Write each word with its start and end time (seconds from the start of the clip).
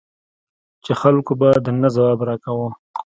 چې 0.83 0.91
خلکو 1.01 1.33
به 1.39 1.49
د 1.65 1.67
نه 1.81 1.89
ځواب 1.95 2.19
را 2.27 2.35
کاوه. 2.43 2.69